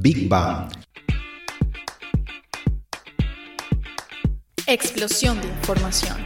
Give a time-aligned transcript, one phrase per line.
[0.00, 0.70] Big Bang.
[4.68, 6.16] Explosión de información.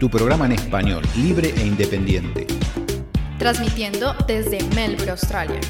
[0.00, 2.48] Tu programa en español, libre e independiente.
[3.38, 5.60] Transmitiendo desde Melbourne, Australia.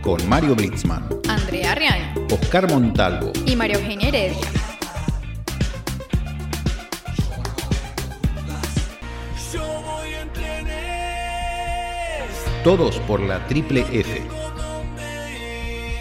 [0.00, 4.48] Con Mario Blitzman, Andrea Riaño Oscar Montalvo, y María Eugenia Heredia.
[12.64, 14.37] todos por la triple F.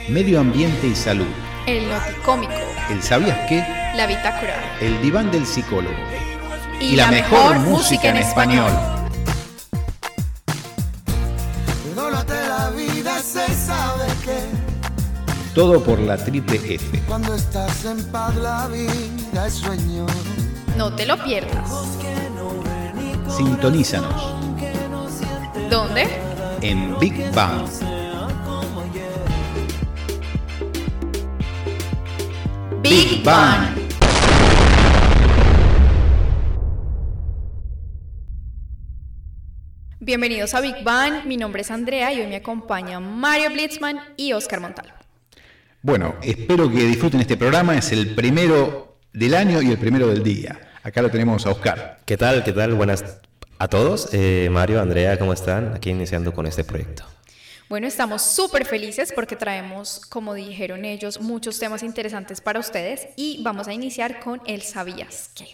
[0.07, 1.27] Medio ambiente y salud.
[1.65, 2.53] El noticómico.
[2.89, 3.59] El sabías qué,
[3.95, 4.77] La bitácora.
[4.79, 5.95] el diván del psicólogo.
[6.79, 8.71] Y, la, mejor, música en español.
[15.53, 17.01] Todo por la triple F.
[17.07, 20.05] cuando estás en paz la vida es sueño.
[20.77, 21.67] No te lo pierdas.
[23.35, 24.35] Sintonízanos
[25.69, 26.07] ¿Dónde?
[26.61, 27.67] en Big Bang.
[32.89, 33.75] Big Bang.
[39.99, 41.25] Bienvenidos a Big Bang.
[41.25, 44.93] Mi nombre es Andrea y hoy me acompañan Mario Blitzman y Oscar Montalvo.
[45.81, 47.77] Bueno, espero que disfruten este programa.
[47.77, 50.57] Es el primero del año y el primero del día.
[50.81, 51.99] Acá lo tenemos a Oscar.
[52.05, 52.45] ¿Qué tal?
[52.45, 52.73] ¿Qué tal?
[52.75, 53.19] Buenas
[53.59, 54.13] a todos.
[54.13, 55.73] Eh, Mario, Andrea, ¿cómo están?
[55.73, 57.16] Aquí iniciando con este proyecto.
[57.69, 63.41] Bueno, estamos súper felices porque traemos, como dijeron ellos, muchos temas interesantes para ustedes y
[63.43, 65.45] vamos a iniciar con el ¿Sabías qué?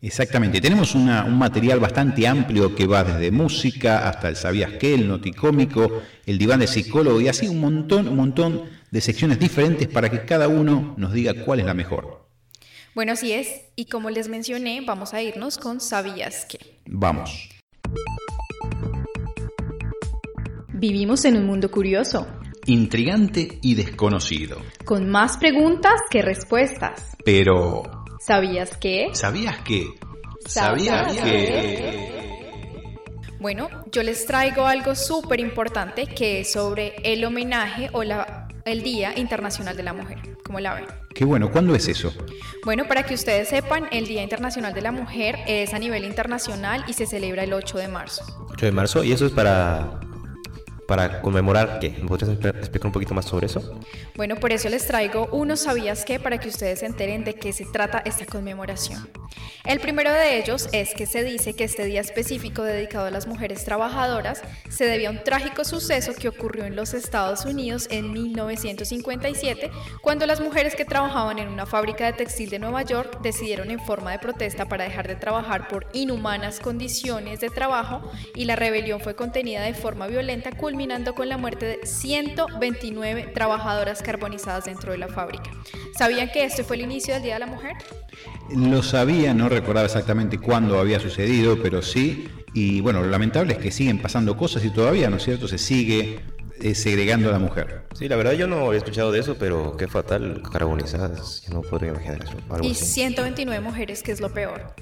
[0.00, 4.94] Exactamente, tenemos una- un material bastante amplio que va desde música hasta el sabías qué,
[4.94, 9.88] el noticómico, el diván de psicólogo y así un montón, un montón de secciones diferentes
[9.88, 12.28] para que cada uno nos diga cuál es la mejor.
[12.94, 13.48] Bueno, así es.
[13.76, 16.58] Y como les mencioné, vamos a irnos con ¿Sabías qué?
[16.86, 17.48] Vamos.
[20.80, 22.28] Vivimos en un mundo curioso,
[22.66, 24.58] Intrigante y desconocido.
[24.84, 27.16] con más preguntas que respuestas.
[27.24, 27.82] Pero,
[28.20, 29.08] ¿Sabías qué?
[29.12, 29.86] ¿sabías qué?
[30.46, 32.18] ¿Sabías que...
[33.40, 38.82] Bueno, yo les traigo algo súper importante que es sobre el homenaje o la, el
[38.82, 40.18] Día Internacional de la Mujer.
[40.44, 40.84] ¿Cómo la ven?
[41.14, 42.12] Qué bueno, ¿cuándo es eso?
[42.64, 46.84] Bueno, para que ustedes sepan, el Día Internacional de la Mujer es a nivel internacional
[46.86, 48.24] y se celebra el 8 de marzo.
[48.50, 50.00] 8 de marzo, y eso es para,
[50.88, 51.90] para conmemorar qué.
[52.00, 53.78] ¿Me podrías expl- explicar un poquito más sobre eso?
[54.16, 57.52] Bueno, por eso les traigo unos sabías qué para que ustedes se enteren de qué
[57.52, 59.06] se trata esta conmemoración.
[59.66, 63.26] El primero de ellos es que se dice que este día específico dedicado a las
[63.26, 64.40] mujeres trabajadoras
[64.70, 70.24] se debía a un trágico suceso que ocurrió en los Estados Unidos en 1957, cuando
[70.24, 74.12] las mujeres que trabajaban en una fábrica de textil de Nueva York decidieron en forma
[74.12, 79.14] de protesta para dejar de trabajar por inhumanas condiciones de trabajo y la rebelión fue
[79.14, 80.77] contenida de forma violenta, culminando
[81.14, 85.50] con la muerte de 129 trabajadoras carbonizadas dentro de la fábrica.
[85.98, 87.72] ¿Sabían que este fue el inicio del Día de la Mujer?
[88.54, 92.28] Lo sabía, no recordaba exactamente cuándo había sucedido, pero sí.
[92.54, 95.58] Y bueno, lo lamentable es que siguen pasando cosas y todavía, ¿no es cierto?, se
[95.58, 96.20] sigue
[96.60, 97.82] eh, segregando a la mujer.
[97.94, 101.42] Sí, la verdad yo no había escuchado de eso, pero qué fatal, carbonizadas.
[101.48, 102.36] Yo no podría imaginar eso.
[102.50, 102.84] Algo y así.
[102.84, 104.74] 129 mujeres, que es lo peor.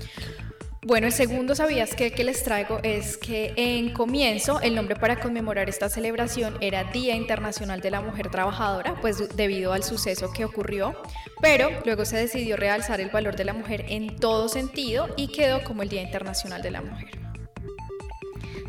[0.86, 5.18] Bueno, el segundo sabías que, que les traigo es que en comienzo el nombre para
[5.18, 10.44] conmemorar esta celebración era Día Internacional de la Mujer Trabajadora, pues debido al suceso que
[10.44, 10.94] ocurrió,
[11.42, 15.64] pero luego se decidió realzar el valor de la mujer en todo sentido y quedó
[15.64, 17.18] como el Día Internacional de la Mujer.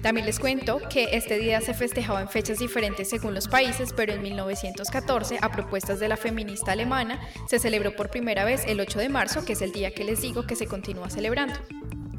[0.02, 4.14] También les cuento que este día se festejaba en fechas diferentes según los países, pero
[4.14, 8.98] en 1914, a propuestas de la feminista alemana, se celebró por primera vez el 8
[8.98, 11.60] de marzo, que es el día que les digo que se continúa celebrando.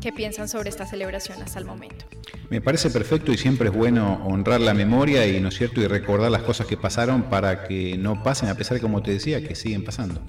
[0.00, 2.04] ¿Qué piensan sobre esta celebración hasta el momento?
[2.50, 5.86] Me parece perfecto y siempre es bueno honrar la memoria y, ¿no es cierto?, y
[5.86, 9.46] recordar las cosas que pasaron para que no pasen, a pesar de, como te decía,
[9.46, 10.20] que siguen pasando.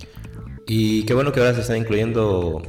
[0.66, 2.62] Y qué bueno que ahora se están incluyendo,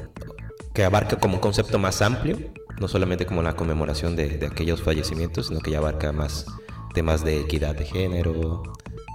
[0.75, 2.39] que abarca como un concepto más amplio,
[2.79, 6.47] no solamente como la conmemoración de, de aquellos fallecimientos, sino que ya abarca más
[6.95, 8.63] temas de equidad de género,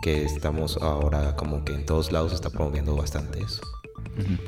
[0.02, 3.62] que estamos ahora como que en todos lados se está promoviendo bastante eso.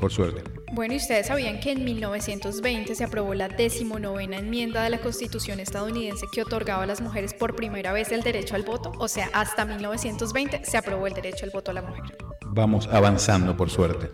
[0.00, 0.42] Por suerte.
[0.72, 5.60] Bueno, ¿y ustedes sabían que en 1920 se aprobó la decimonovena enmienda de la Constitución
[5.60, 8.92] estadounidense que otorgaba a las mujeres por primera vez el derecho al voto?
[8.98, 12.16] O sea, hasta 1920 se aprobó el derecho al voto a la mujer.
[12.46, 14.10] Vamos avanzando, por suerte.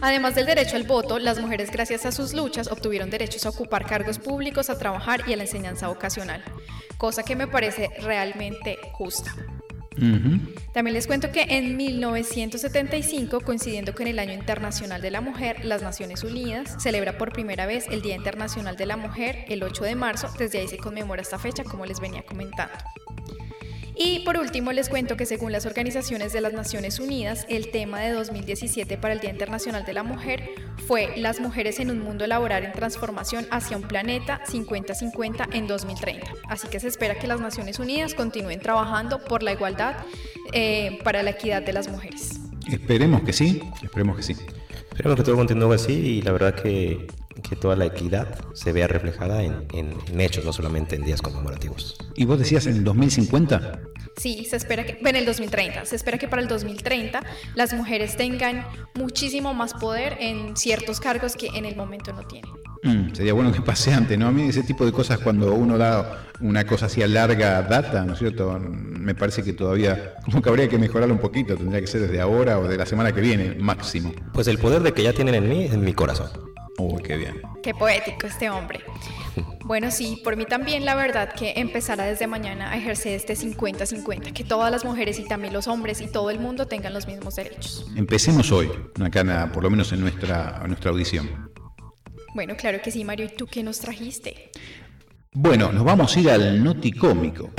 [0.00, 3.86] Además del derecho al voto, las mujeres gracias a sus luchas obtuvieron derechos a ocupar
[3.86, 6.42] cargos públicos, a trabajar y a la enseñanza vocacional,
[6.98, 9.32] cosa que me parece realmente justa.
[10.72, 15.82] También les cuento que en 1975, coincidiendo con el Año Internacional de la Mujer, las
[15.82, 19.94] Naciones Unidas celebra por primera vez el Día Internacional de la Mujer el 8 de
[19.94, 20.28] marzo.
[20.38, 22.74] Desde ahí se conmemora esta fecha, como les venía comentando.
[23.94, 28.00] Y por último les cuento que según las organizaciones de las Naciones Unidas, el tema
[28.00, 30.48] de 2017 para el Día Internacional de la Mujer
[30.86, 36.26] fue las mujeres en un mundo laboral en transformación hacia un planeta 50-50 en 2030.
[36.48, 39.96] Así que se espera que las Naciones Unidas continúen trabajando por la igualdad
[40.52, 42.40] eh, para la equidad de las mujeres.
[42.70, 44.36] Esperemos que sí, esperemos que sí.
[44.90, 47.06] Esperemos que todo continúe así y la verdad que,
[47.42, 51.22] que toda la equidad se vea reflejada en, en, en, hechos, no solamente en días
[51.22, 51.96] conmemorativos.
[52.14, 53.80] ¿Y vos decías en el 2050?
[54.16, 57.22] Sí, se espera que, en el 2030, se espera que para el 2030
[57.54, 62.50] las mujeres tengan muchísimo más poder en ciertos cargos que en el momento no tienen.
[62.82, 64.26] Mm, sería bueno que pase antes, ¿no?
[64.26, 68.04] A mí ese tipo de cosas cuando uno da una cosa así a larga data,
[68.04, 68.58] ¿no es cierto?
[68.58, 72.20] Me parece que todavía como que habría que mejorarlo un poquito, tendría que ser desde
[72.20, 74.12] ahora o de la semana que viene, máximo.
[74.32, 76.28] Pues el poder de que ya tienen en mí es en mi corazón.
[76.78, 77.42] Uy, qué bien.
[77.62, 78.80] Qué poético este hombre.
[79.64, 84.32] Bueno, sí, por mí también la verdad que empezará desde mañana a ejercer este 50-50,
[84.32, 87.36] que todas las mujeres y también los hombres y todo el mundo tengan los mismos
[87.36, 87.86] derechos.
[87.96, 88.70] Empecemos hoy,
[89.00, 91.50] acá por lo menos en nuestra, en nuestra audición.
[92.34, 93.26] Bueno, claro que sí, Mario.
[93.26, 94.50] ¿Y tú qué nos trajiste?
[95.32, 97.50] Bueno, nos vamos a ir al noticómico.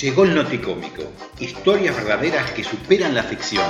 [0.00, 1.04] Llegó el noticómico.
[1.38, 3.64] Historias verdaderas que superan la ficción.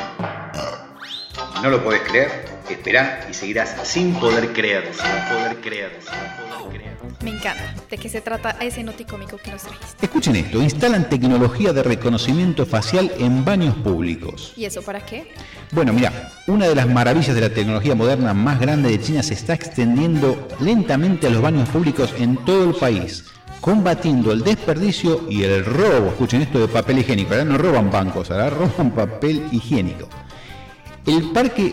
[1.63, 2.47] ¿No lo podés creer?
[2.71, 6.97] Esperá y seguirás sin poder creer, sin poder creer, sin poder creer.
[7.23, 7.75] Me encanta.
[7.91, 10.07] ¿De qué se trata ese noticómico que nos trajiste?
[10.07, 14.55] Escuchen esto, instalan tecnología de reconocimiento facial en baños públicos.
[14.57, 15.31] ¿Y eso para qué?
[15.73, 19.35] Bueno, mira, una de las maravillas de la tecnología moderna más grande de China se
[19.35, 23.34] está extendiendo lentamente a los baños públicos en todo el país
[23.65, 26.09] combatiendo el desperdicio y el robo.
[26.09, 27.33] Escuchen esto de papel higiénico.
[27.33, 30.07] Ahora no roban bancos, ahora roban papel higiénico.
[31.07, 31.73] El parque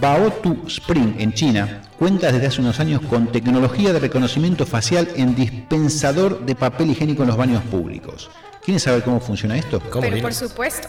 [0.00, 5.36] Baotu Spring en China cuenta desde hace unos años con tecnología de reconocimiento facial en
[5.36, 8.30] dispensador de papel higiénico en los baños públicos.
[8.64, 9.78] ¿Quieren saber cómo funciona esto?
[9.78, 10.88] ¿Cómo Pero por supuesto.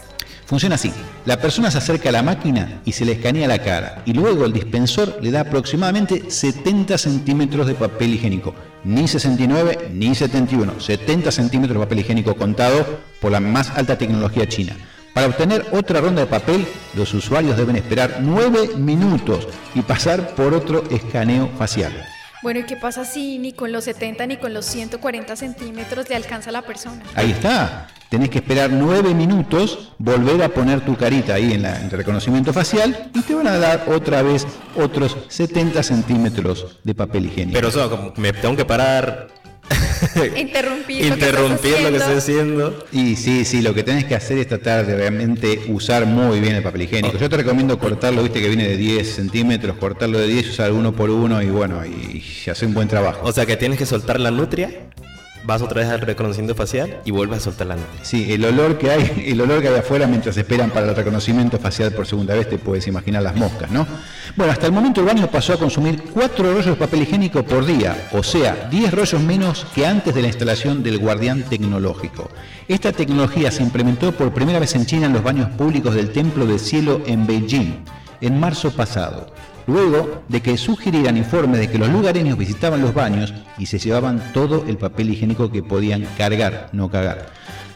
[0.50, 0.92] Funciona así.
[1.26, 4.44] La persona se acerca a la máquina y se le escanea la cara y luego
[4.44, 8.52] el dispensor le da aproximadamente 70 centímetros de papel higiénico.
[8.82, 10.80] Ni 69 ni 71.
[10.80, 12.84] 70 centímetros de papel higiénico contado
[13.20, 14.76] por la más alta tecnología china.
[15.14, 20.52] Para obtener otra ronda de papel, los usuarios deben esperar 9 minutos y pasar por
[20.52, 21.92] otro escaneo facial.
[22.42, 26.16] Bueno, ¿y qué pasa si ni con los 70 ni con los 140 centímetros le
[26.16, 27.02] alcanza a la persona?
[27.14, 27.88] Ahí está.
[28.08, 31.90] Tenés que esperar 9 minutos, volver a poner tu carita ahí en, la, en el
[31.90, 37.54] reconocimiento facial y te van a dar otra vez otros 70 centímetros de papel higiénico.
[37.54, 39.28] Pero eso, como me tengo que parar
[40.36, 42.86] interrumpir, interrumpir lo que, estoy haciendo.
[42.92, 46.56] Y sí, sí, lo que tenés que hacer es tratar de realmente usar muy bien
[46.56, 47.18] el papel higiénico.
[47.18, 50.92] Yo te recomiendo cortarlo, viste que viene de 10 centímetros, cortarlo de 10, usar uno
[50.92, 53.20] por uno y bueno, y hacer un buen trabajo.
[53.24, 54.70] O sea que tienes que soltar la nutria
[55.44, 58.04] vas otra vez al reconocimiento facial y vuelves a soltar la nutria.
[58.04, 61.58] Sí, el olor que hay, el olor que hay afuera mientras esperan para el reconocimiento
[61.58, 63.86] facial por segunda vez, te puedes imaginar las moscas, ¿no?
[64.36, 67.64] Bueno, hasta el momento el baño pasó a consumir 4 rollos de papel higiénico por
[67.64, 72.30] día, o sea, 10 rollos menos que antes de la instalación del guardián tecnológico.
[72.68, 76.46] Esta tecnología se implementó por primera vez en China en los baños públicos del Templo
[76.46, 77.84] del Cielo en Beijing,
[78.20, 79.32] en marzo pasado
[79.66, 84.32] luego de que sugirieran informes de que los lugareños visitaban los baños y se llevaban
[84.32, 87.26] todo el papel higiénico que podían cargar, no cagar.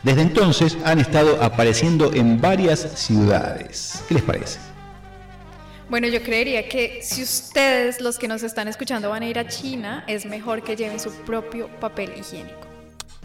[0.02, 4.02] Desde entonces han estado apareciendo en varias ciudades.
[4.06, 4.58] ¿Qué les parece?
[5.88, 9.46] Bueno, yo creería que si ustedes, los que nos están escuchando, van a ir a
[9.46, 12.63] China, es mejor que lleven su propio papel higiénico.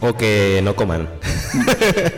[0.00, 1.08] O que no coman.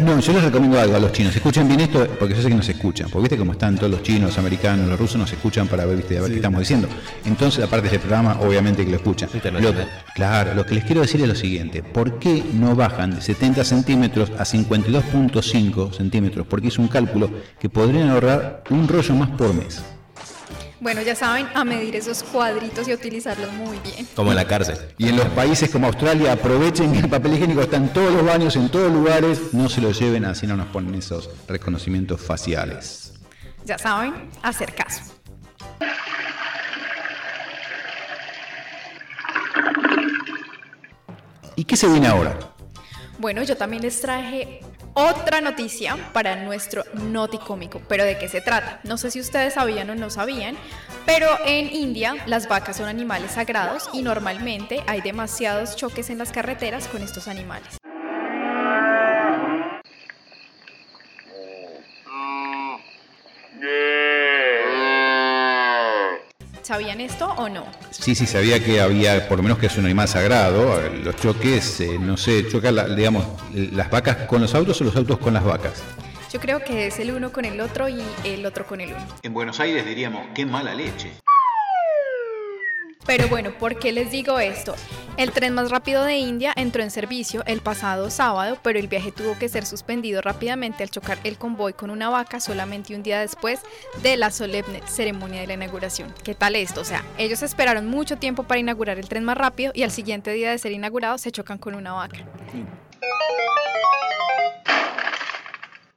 [0.01, 1.35] No, yo les recomiendo algo a los chinos.
[1.35, 3.09] Escuchen bien esto, porque yo sé que nos escuchan.
[3.09, 5.97] Porque viste cómo están todos los chinos, los americanos, los rusos, nos escuchan para ver,
[5.97, 6.19] ¿viste?
[6.19, 6.89] A ver qué estamos diciendo.
[7.25, 9.31] Entonces, aparte de este programa, obviamente que lo escuchan.
[9.61, 9.73] Lo,
[10.15, 11.83] claro, lo que les quiero decir es lo siguiente.
[11.83, 16.47] ¿Por qué no bajan de 70 centímetros a 52.5 centímetros?
[16.47, 19.83] Porque es un cálculo que podrían ahorrar un rollo más por mes.
[20.83, 24.05] Bueno, ya saben, a medir esos cuadritos y utilizarlos muy bien.
[24.17, 24.77] Como en la cárcel.
[24.99, 28.27] Y en los países como Australia, aprovechen que el papel higiénico está en todos los
[28.27, 33.13] baños, en todos lugares, no se lo lleven así no nos ponen esos reconocimientos faciales.
[33.65, 35.03] Ya saben, hacer caso.
[41.55, 42.37] ¿Y qué se viene ahora?
[43.21, 44.59] Bueno, yo también les traje
[44.95, 47.81] otra noticia para nuestro noticómico.
[47.89, 48.81] ¿Pero de qué se trata?
[48.85, 50.57] No sé si ustedes sabían o no sabían,
[51.07, 56.33] pero en India las vacas son animales sagrados y normalmente hay demasiados choques en las
[56.33, 57.82] carreteras con estos animales.
[66.73, 67.67] ¿Sabían esto o no?
[67.91, 70.81] Sí, sí, sabía que había, por lo menos que es un animal sagrado.
[71.05, 75.19] Los choques, eh, no sé, chocan, digamos, las vacas con los autos o los autos
[75.19, 75.83] con las vacas.
[76.33, 79.07] Yo creo que es el uno con el otro y el otro con el uno.
[79.23, 81.13] En Buenos Aires diríamos, qué mala leche.
[83.07, 84.75] Pero bueno, ¿por qué les digo esto?
[85.17, 89.13] El tren más rápido de India entró en servicio el pasado sábado, pero el viaje
[89.13, 93.21] tuvo que ser suspendido rápidamente al chocar el convoy con una vaca solamente un día
[93.21, 93.61] después
[94.03, 96.15] de la solemne ceremonia de la inauguración.
[96.25, 96.81] ¿Qué tal esto?
[96.81, 100.33] O sea, ellos esperaron mucho tiempo para inaugurar el tren más rápido y al siguiente
[100.33, 102.19] día de ser inaugurado se chocan con una vaca.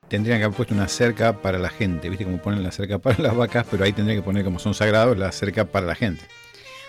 [0.09, 2.25] Tendrían que haber puesto una cerca para la gente, ¿viste?
[2.25, 5.17] Como ponen la cerca para las vacas, pero ahí tendrían que poner como son sagrados
[5.17, 6.25] la cerca para la gente.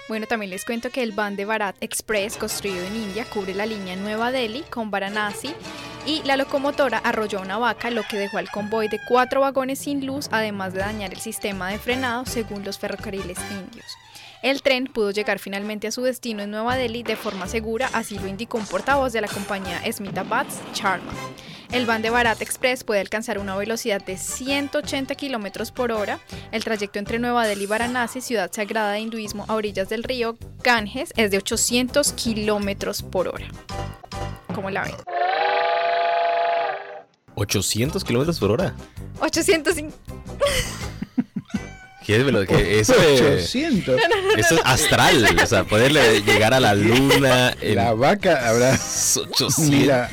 [0.08, 3.96] Bueno, también les cuento que el Vande Bharat Express, construido en India, cubre la línea
[3.96, 5.52] Nueva Delhi con Varanasi
[6.06, 10.06] y la locomotora arrolló una vaca, lo que dejó al convoy de cuatro vagones sin
[10.06, 13.86] luz, además de dañar el sistema de frenado, según los ferrocarriles indios.
[14.42, 18.16] El tren pudo llegar finalmente a su destino en Nueva Delhi de forma segura, así
[18.16, 21.12] lo indicó un portavoz de la compañía Smitabat Charma.
[21.76, 26.20] El Vande Bharat Express puede alcanzar una velocidad de 180 km por hora.
[26.50, 30.38] El trayecto entre Nueva Delhi y Varanasi, ciudad sagrada de hinduismo a orillas del río
[30.64, 33.46] Ganges, es de 800 km por hora.
[34.54, 34.94] ¿Cómo la ven?
[37.34, 38.74] 800 km por hora.
[39.20, 39.94] 850.
[42.06, 47.52] ¿Qué es que eso, es, eso es astral, o sea, poderle llegar a la luna.
[47.60, 49.58] La vaca habrá 800.
[49.58, 50.08] Mira,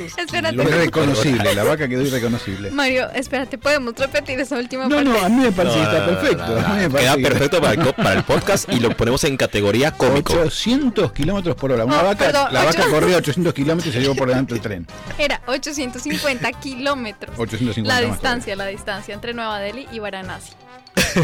[0.52, 2.72] irreconocible, la vaca quedó irreconocible.
[2.72, 5.10] Mario, espérate, podemos repetir esa última no, parte.
[5.12, 6.98] No, a mí me parece que está perfecto.
[6.98, 10.34] Queda perfecto para el, para el, podcast y lo ponemos en categoría cómico.
[10.34, 11.86] 800 kilómetros por hora.
[11.86, 14.88] Una vaca, la vaca corrió 800 kilómetros y se llevó por delante del tren.
[15.20, 17.38] Era 850 kilómetros.
[17.38, 20.63] 850 La distancia, la distancia entre Nueva Delhi y Varanasi.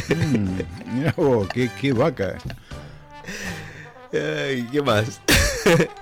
[0.10, 0.60] Mm,
[0.94, 2.38] mira vos, qué, qué vaca.
[4.14, 5.22] Ay, ¿qué más?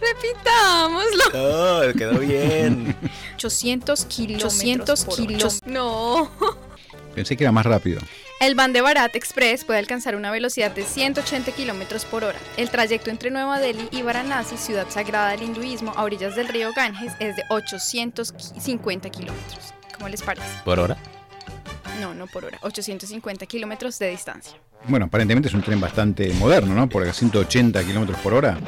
[0.00, 1.24] Repitámoslo.
[1.32, 2.96] No, quedó bien.
[3.34, 4.54] 800 kilómetros.
[4.54, 5.60] 800 kilómetros.
[5.66, 6.30] No.
[7.14, 8.00] Pensé que era más rápido.
[8.40, 12.38] El Vande Bharat Express puede alcanzar una velocidad de 180 kilómetros por hora.
[12.56, 16.70] El trayecto entre Nueva Delhi y Varanasi, ciudad sagrada del hinduismo a orillas del río
[16.74, 19.74] Ganges, es de 850 kilómetros.
[19.94, 20.46] ¿Cómo les parece?
[20.64, 20.96] ¿Por hora?
[22.00, 22.58] No, no por hora.
[22.62, 24.56] 850 kilómetros de distancia.
[24.88, 26.88] Bueno, aparentemente es un tren bastante moderno, ¿no?
[26.88, 28.58] Porque a 180 kilómetros por hora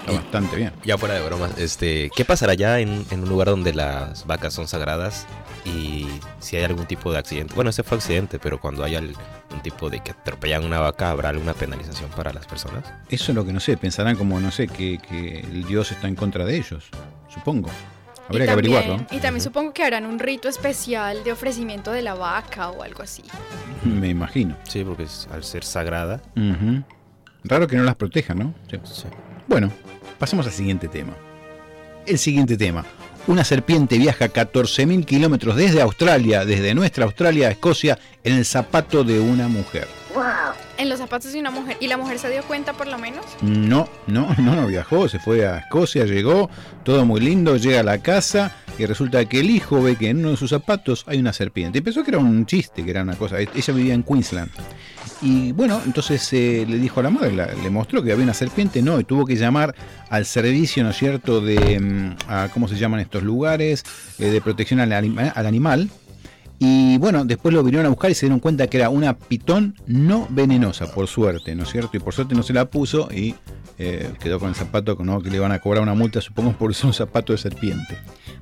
[0.00, 0.72] está bastante bien.
[0.84, 4.68] Ya fuera de bromas, este, ¿qué pasará ya en, un lugar donde las vacas son
[4.68, 5.26] sagradas
[5.64, 6.06] y
[6.40, 7.54] si hay algún tipo de accidente?
[7.54, 11.30] Bueno, ese fue accidente, pero cuando haya un tipo de que atropellan una vaca, ¿habrá
[11.30, 12.84] alguna penalización para las personas?
[13.08, 13.76] Eso es lo que no sé.
[13.76, 16.84] Pensarán como, no sé, que, que el dios está en contra de ellos,
[17.28, 17.68] supongo.
[18.28, 19.06] Habría que averiguarlo.
[19.10, 23.02] Y también supongo que harán un rito especial de ofrecimiento de la vaca o algo
[23.02, 23.22] así.
[23.84, 24.56] Me imagino.
[24.64, 26.20] Sí, porque al ser sagrada.
[27.44, 28.54] Raro que no las protejan, ¿no?
[28.84, 29.06] Sí.
[29.46, 29.72] Bueno,
[30.18, 31.14] pasamos al siguiente tema.
[32.06, 32.84] El siguiente tema.
[33.26, 39.04] Una serpiente viaja 14.000 kilómetros desde Australia, desde nuestra Australia a Escocia, en el zapato
[39.04, 39.86] de una mujer.
[40.78, 41.76] En los zapatos de una mujer.
[41.80, 43.24] ¿Y la mujer se dio cuenta por lo menos?
[43.42, 46.50] No, no, no, no viajó, se fue a Escocia, llegó,
[46.84, 50.18] todo muy lindo, llega a la casa y resulta que el hijo ve que en
[50.18, 51.78] uno de sus zapatos hay una serpiente.
[51.78, 53.38] Y pensó que era un chiste, que era una cosa.
[53.40, 54.50] Ella vivía en Queensland.
[55.20, 58.82] Y bueno, entonces eh, le dijo a la madre, le mostró que había una serpiente,
[58.82, 59.74] no, y tuvo que llamar
[60.10, 63.84] al servicio, ¿no es cierto?, de, mm, ¿cómo se llaman estos lugares?,
[64.20, 65.90] eh, de protección al, al animal
[66.58, 69.76] y bueno, después lo vinieron a buscar y se dieron cuenta que era una pitón
[69.86, 71.96] no venenosa, por suerte, ¿no es cierto?
[71.96, 73.36] Y por suerte no se la puso y
[73.78, 75.22] eh, quedó con el zapato ¿no?
[75.22, 77.96] que le van a cobrar una multa, supongo, por usar un zapato de serpiente.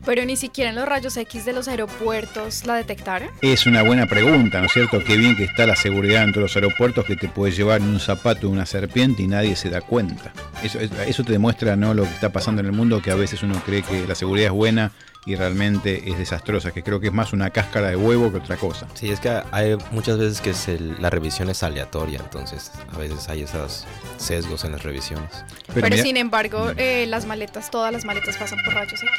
[0.07, 3.29] Pero ni siquiera en los rayos X de los aeropuertos la detectaron.
[3.43, 5.05] Es una buena pregunta, ¿no es cierto?
[5.05, 7.89] Qué bien que está la seguridad en todos los aeropuertos que te puedes llevar en
[7.89, 10.33] un zapato de una serpiente y nadie se da cuenta.
[10.63, 11.93] Eso, eso te demuestra ¿no?
[11.93, 14.47] lo que está pasando en el mundo, que a veces uno cree que la seguridad
[14.47, 14.93] es buena
[15.27, 18.57] y realmente es desastrosa, que creo que es más una cáscara de huevo que otra
[18.57, 18.87] cosa.
[18.95, 23.43] Sí, es que hay muchas veces que la revisión es aleatoria, entonces a veces hay
[23.43, 23.85] esos
[24.17, 25.45] sesgos en las revisiones.
[25.75, 29.11] Pero, sin embargo, eh, las maletas, todas las maletas pasan por rayos X.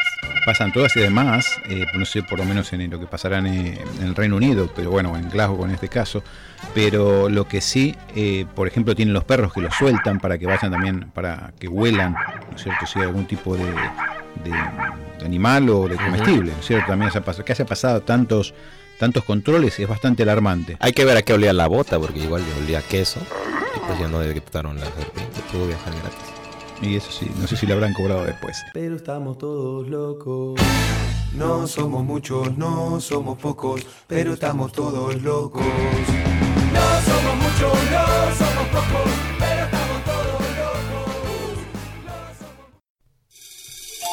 [0.46, 3.48] Pasan todas y demás, eh, no sé por lo menos en lo que pasará en,
[3.48, 6.24] el Reino Unido, pero bueno, en Glasgow en este caso,
[6.74, 10.46] pero lo que sí, eh, por ejemplo, tienen los perros que los sueltan para que
[10.46, 12.86] vayan también, para que huelan, ¿no es cierto?
[12.86, 13.74] Si hay algún tipo de
[14.44, 16.88] de animal o de comestible, ¿cierto?
[16.88, 18.54] También se ha pasado, que haya pasado tantos
[19.00, 20.78] tantos controles es bastante alarmante.
[20.80, 23.20] Hay que ver a qué olía la bota, porque igual le olía queso.
[23.76, 26.82] Y pues ya no detectaron la serpiente, pudo viajar gratis.
[26.82, 28.58] Y eso sí, no sé si le habrán cobrado después.
[28.74, 30.60] Pero estamos todos locos.
[31.36, 35.64] No somos muchos, no somos pocos, pero estamos todos locos.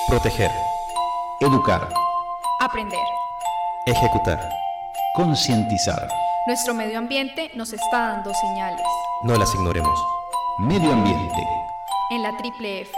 [0.09, 0.51] Proteger,
[1.41, 1.89] educar,
[2.61, 3.01] aprender,
[3.87, 4.39] ejecutar,
[5.17, 6.09] concientizar.
[6.47, 8.87] Nuestro medio ambiente nos está dando señales.
[9.25, 9.99] No las ignoremos.
[10.59, 11.43] Medio ambiente.
[12.11, 12.93] En la triple F.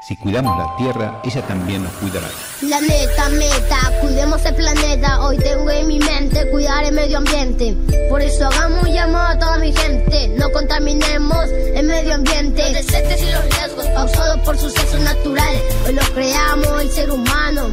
[0.00, 2.28] Si cuidamos la tierra, ella también nos cuidará.
[2.60, 5.20] Planeta, meta, cuidemos el planeta.
[5.22, 7.76] Hoy tengo en mi mente cuidar el medio ambiente.
[8.08, 10.28] Por eso hagamos un llamado a toda mi gente.
[10.36, 12.62] No contaminemos el medio ambiente.
[12.72, 15.62] Los desastres y los riesgos causados por sucesos naturales.
[15.86, 17.68] Hoy los creamos el ser humano.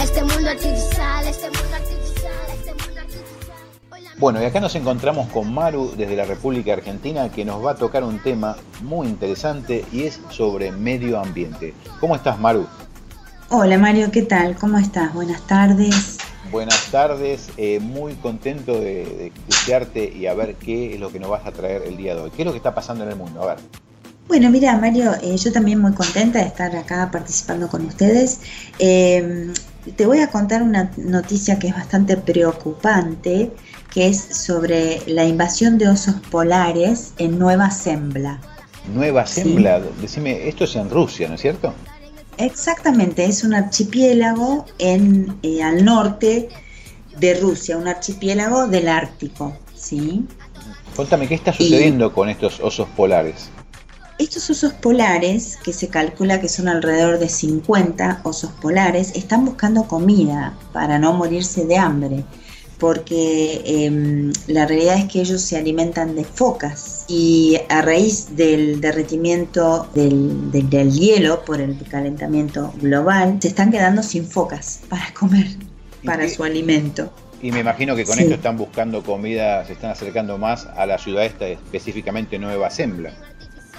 [0.00, 2.03] Este mundo artificial, este mundo artificial,
[4.24, 7.74] Bueno, y acá nos encontramos con Maru desde la República Argentina que nos va a
[7.74, 11.74] tocar un tema muy interesante y es sobre medio ambiente.
[12.00, 12.66] ¿Cómo estás, Maru?
[13.50, 14.56] Hola Mario, ¿qué tal?
[14.56, 15.12] ¿Cómo estás?
[15.12, 16.16] Buenas tardes.
[16.50, 21.20] Buenas tardes, eh, muy contento de, de escucharte y a ver qué es lo que
[21.20, 22.30] nos vas a traer el día de hoy.
[22.30, 23.42] ¿Qué es lo que está pasando en el mundo?
[23.42, 23.83] A ver.
[24.26, 28.40] Bueno, mira Mario, eh, yo también muy contenta de estar acá participando con ustedes.
[28.78, 29.52] Eh,
[29.96, 33.50] te voy a contar una noticia que es bastante preocupante,
[33.92, 38.40] que es sobre la invasión de osos polares en Nueva Zembla.
[38.92, 39.42] Nueva Sí.
[39.42, 41.72] Zembla, decime, esto es en Rusia, ¿no es cierto?
[42.38, 46.48] Exactamente, es un archipiélago en, eh, al norte
[47.18, 50.24] de Rusia, un archipiélago del Ártico, ¿sí?
[50.96, 53.50] Contame, ¿qué está sucediendo con estos osos polares?
[54.18, 59.84] Estos osos polares, que se calcula que son alrededor de 50 osos polares, están buscando
[59.88, 62.24] comida para no morirse de hambre,
[62.78, 68.80] porque em, la realidad es que ellos se alimentan de focas y a raíz del
[68.80, 75.12] derretimiento del, del- del hielo por el calentamiento global, se están quedando sin focas para
[75.14, 75.46] comer,
[76.02, 77.12] ¿Y para su alimento.
[77.42, 78.22] Y me imagino que con Sí.
[78.22, 83.12] esto están buscando comida, se están acercando más a la ciudad esta, específicamente Nueva Zembla.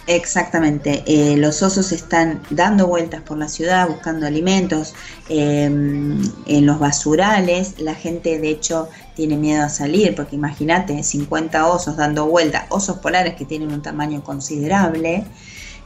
[0.08, 4.94] Exactamente, eh, los osos están dando vueltas por la ciudad buscando alimentos
[5.30, 11.68] eh, en los basurales, la gente de hecho tiene miedo a salir porque imagínate 50
[11.68, 15.24] osos dando vueltas, osos polares que tienen un tamaño considerable,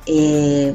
[0.05, 0.73] eh,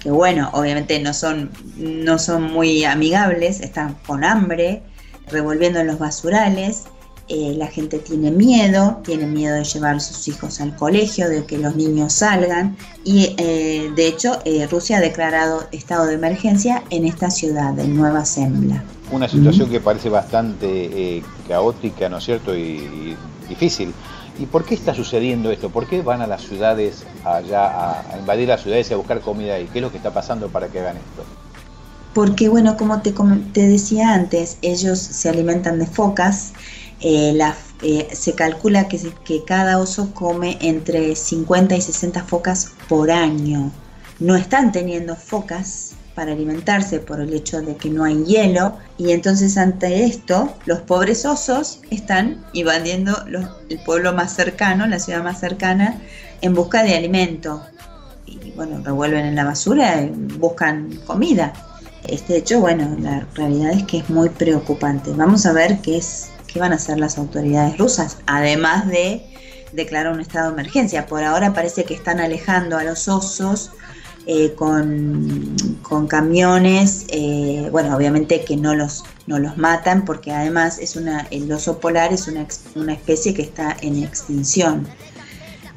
[0.00, 4.82] que bueno, obviamente no son, no son muy amigables, están con hambre,
[5.28, 6.86] revolviendo en los basurales.
[7.32, 11.44] Eh, la gente tiene miedo, tiene miedo de llevar a sus hijos al colegio, de
[11.44, 16.82] que los niños salgan y eh, de hecho eh, Rusia ha declarado estado de emergencia
[16.90, 18.82] en esta ciudad de Nueva Zembla.
[19.12, 22.56] Una situación que parece bastante caótica, ¿no es cierto?
[22.56, 23.16] Y, y
[23.48, 23.92] difícil.
[24.40, 25.70] ¿Y por qué está sucediendo esto?
[25.70, 29.54] ¿Por qué van a las ciudades allá a, invadir las ciudades y a buscar comida
[29.54, 29.68] ahí?
[29.72, 31.24] ¿Qué es lo que está pasando para que hagan esto?
[32.14, 36.52] Porque bueno, como te, com- te decía antes, ellos se alimentan de focas.
[37.00, 38.98] Eh, la- eh, se calcula que,
[39.46, 43.70] cada oso come entre 50 y 60 focas por año.
[44.18, 49.12] No están teniendo focas para alimentarse por el hecho de que no hay hielo y
[49.12, 55.22] entonces ante esto los pobres osos están invadiendo los- el pueblo más cercano, la ciudad
[55.22, 55.98] más cercana,
[56.42, 57.62] en busca de alimento.
[58.26, 60.08] Y bueno, revuelven en la basura y
[60.38, 61.52] buscan comida.
[62.06, 65.12] Este hecho, bueno, la realidad es que es muy preocupante.
[65.14, 69.24] Vamos a ver qué es qué van a hacer las autoridades rusas, además de
[69.72, 71.06] declarar un estado de emergencia.
[71.06, 73.70] Por ahora parece que están alejando a los osos
[74.26, 75.56] eh, con,
[76.08, 81.50] camiones, eh, bueno, obviamente que no los, no los matan, porque además es una, el
[81.50, 84.86] oso polar es una, una especie que está en extinción.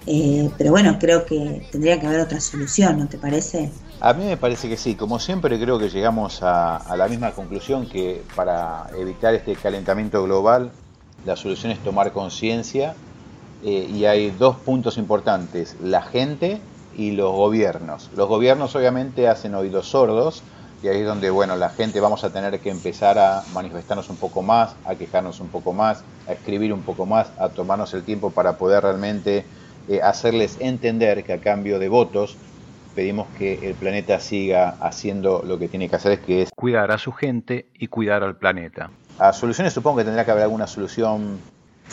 [0.06, 3.72] Eh, pero bueno, creo que tendría que haber otra solución, ¿no te parece?
[4.06, 7.86] A mí me parece que sí, como siempre creo que llegamos a, la misma conclusión
[7.86, 10.72] que para evitar este calentamiento global
[11.26, 12.96] la solución es tomar conciencia
[13.64, 16.60] eh, y hay dos puntos importantes, la gente
[16.98, 18.10] y los gobiernos.
[18.18, 20.44] Los gobiernos obviamente hacen oídos sordos
[20.84, 24.18] y ahí es donde bueno, la gente vamos a tener que empezar a manifestarnos un
[24.18, 28.04] poco más, a quejarnos un poco más, a escribir un poco más, a tomarnos el
[28.04, 29.46] tiempo para poder realmente
[29.88, 32.36] eh, hacerles entender que a cambio de votos
[32.96, 36.98] pedimos que el planeta siga haciendo lo que tiene que hacer, que es cuidar a
[36.98, 38.92] su gente y cuidar al planeta.
[39.20, 41.40] A soluciones supongo que tendrá que haber alguna solución,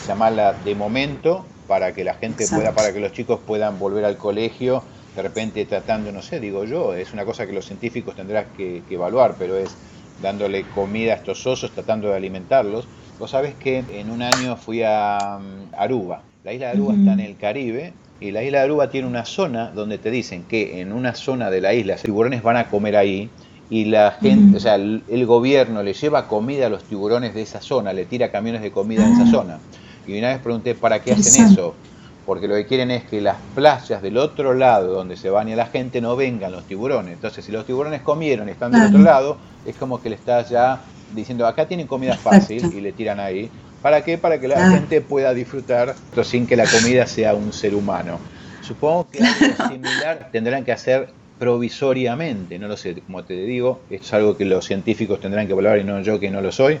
[0.07, 2.63] llamarla de momento, para que la gente Exacto.
[2.63, 4.83] pueda, para que los chicos puedan volver al colegio,
[5.15, 8.81] de repente tratando, no sé, digo yo, es una cosa que los científicos tendrán que,
[8.87, 9.75] que evaluar, pero es
[10.21, 12.87] dándole comida a estos osos, tratando de alimentarlos.
[13.19, 16.23] Vos sabés que en un año fui a mm, Aruba.
[16.43, 19.25] La isla de Aruba está en el Caribe y la isla de Aruba tiene una
[19.25, 22.69] zona donde te dicen que en una zona de la isla los tiburones van a
[22.69, 23.35] comer ahí
[23.69, 27.41] y la gente, o sea, el, el gobierno le lleva comida a los tiburones de
[27.43, 29.25] esa zona, le tira camiones de comida en esa Ah.
[29.25, 29.65] zona.
[30.05, 31.81] Y una vez pregunté, ¿para qué hacen eso?
[32.23, 35.65] porque lo que quieren es que las playas del otro lado donde se baña la
[35.67, 37.13] gente no vengan los tiburones.
[37.15, 40.49] Entonces, si los tiburones comieron y están del otro lado, es como que le estás
[40.49, 43.53] ya diciendo, acá tienen comida fácil y le tiran ahí.
[43.81, 44.17] ¿Para qué?
[44.17, 44.69] Para que la Ah.
[44.71, 48.21] gente pueda disfrutar pero sin que la comida sea un ser humano.
[48.61, 54.05] Supongo que algo similar tendrán que hacer provisoriamente, no lo sé, como te digo, esto
[54.05, 56.79] es algo que los científicos tendrán que evaluar y no yo que no lo soy,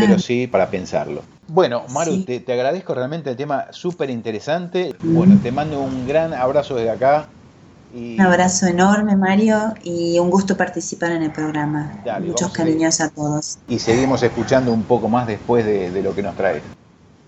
[0.00, 1.22] pero sí para pensarlo.
[1.46, 2.24] Bueno, Maru, Sí.
[2.26, 4.92] te, te agradezco realmente el tema súper interesante.
[5.02, 7.28] Bueno, te mando un gran abrazo desde acá.
[7.94, 12.00] Y Un abrazo enorme, Mario, y un gusto participar en el programa.
[12.04, 13.58] Dale, Muchos a cariños a todos.
[13.68, 16.62] y seguimos escuchando un poco más después de, de lo que nos trae.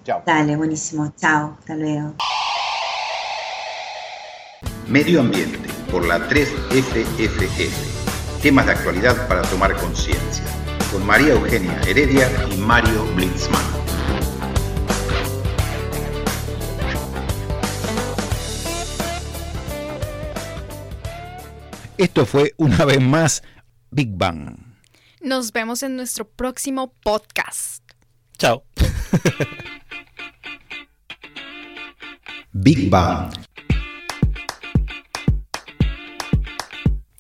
[0.05, 0.23] Chao.
[0.27, 1.13] Dale, buenísimo.
[1.17, 2.15] Chao, hasta luego.
[4.89, 5.59] Medio Ambiente
[5.91, 7.71] por la 3FFF.
[8.43, 10.45] Temas de actualidad para tomar conciencia.
[10.93, 13.82] Con María Eugenia Heredia y Mario Blitzman.
[21.99, 23.43] Esto fue una vez más
[23.91, 24.57] Big Bang.
[25.21, 27.85] Nos vemos en nuestro próximo podcast.
[28.39, 28.65] Chao.
[32.53, 33.31] Big Bang.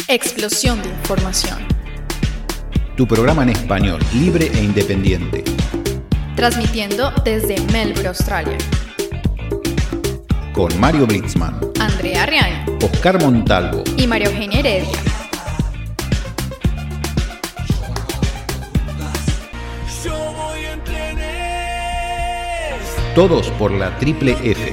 [0.09, 1.59] Explosión de información.
[2.97, 5.45] Tu programa en español, libre e independiente.
[6.35, 8.59] Transmitiendo desde Melbourne, Australia.
[10.53, 14.89] Con Mario Blitzman, Andrea Riani Oscar Montalvo, y María Eugenia Heredia.
[23.15, 24.73] todos por la triple F.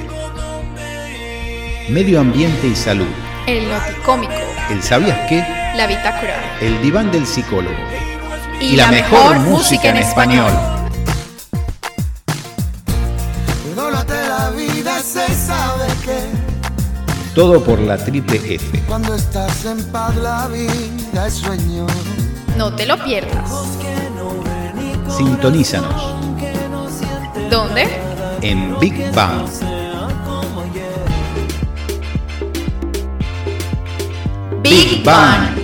[1.90, 3.06] Medio ambiente y salud.
[3.46, 4.32] El Noticómico.
[4.70, 5.44] El sabías qué,
[5.76, 6.56] La Bitácora.
[6.62, 7.76] el diván del psicólogo.
[8.58, 10.79] Y, la, mejor, música en español.
[17.40, 18.82] Todo por la triple F.
[18.86, 21.86] cuando estás en paz la vida es sueño.
[22.58, 23.50] No te lo pierdas.
[25.08, 26.16] Sintonízanos
[27.50, 27.88] ¿Dónde?
[28.42, 29.48] en Big Bang.
[34.62, 35.59] Big Bang.